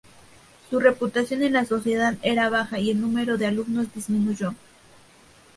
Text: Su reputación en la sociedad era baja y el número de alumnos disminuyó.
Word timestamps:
Su 0.71 0.79
reputación 0.79 1.43
en 1.43 1.53
la 1.53 1.65
sociedad 1.65 2.15
era 2.23 2.49
baja 2.49 2.79
y 2.79 2.89
el 2.89 2.99
número 2.99 3.37
de 3.37 3.45
alumnos 3.45 3.93
disminuyó. 3.93 4.55